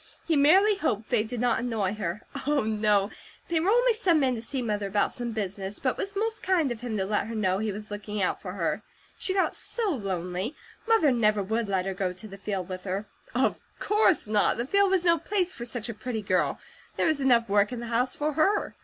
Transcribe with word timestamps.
He 0.25 0.35
merely 0.35 0.77
hoped 0.77 1.11
they 1.11 1.21
did 1.21 1.39
not 1.39 1.59
annoy 1.59 1.93
her. 1.93 2.23
Oh, 2.47 2.63
no, 2.63 3.11
they 3.49 3.59
were 3.59 3.69
only 3.69 3.93
some 3.93 4.19
men 4.19 4.33
to 4.33 4.41
see 4.41 4.59
Mother 4.59 4.87
about 4.87 5.13
some 5.13 5.29
business, 5.31 5.77
but 5.77 5.91
it 5.91 5.97
was 5.97 6.15
most 6.15 6.41
kind 6.41 6.71
of 6.71 6.81
him 6.81 6.97
to 6.97 7.05
let 7.05 7.27
her 7.27 7.35
know 7.35 7.59
he 7.59 7.71
was 7.71 7.91
looking 7.91 8.19
out 8.19 8.41
for 8.41 8.53
her. 8.53 8.81
She 9.19 9.35
got 9.35 9.53
so 9.53 9.91
lonely; 9.91 10.55
Mother 10.87 11.11
never 11.11 11.43
would 11.43 11.67
let 11.69 11.85
her 11.85 11.93
go 11.93 12.13
to 12.13 12.27
the 12.27 12.39
field 12.39 12.67
with 12.67 12.83
her. 12.85 13.05
Of 13.35 13.61
course 13.77 14.25
not! 14.27 14.57
The 14.57 14.65
field 14.65 14.89
was 14.89 15.05
no 15.05 15.19
place 15.19 15.53
for 15.53 15.65
such 15.65 15.87
a 15.87 15.93
pretty 15.93 16.23
girl; 16.23 16.57
there 16.97 17.05
was 17.05 17.21
enough 17.21 17.47
work 17.47 17.71
in 17.71 17.79
the 17.79 17.85
house 17.85 18.15
for 18.15 18.33
her. 18.33 18.75